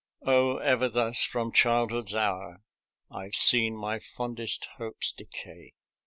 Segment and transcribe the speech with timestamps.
[0.25, 2.63] "Oh ever thus from childhood's hour
[3.11, 5.73] I've seen my fondest hopes decay."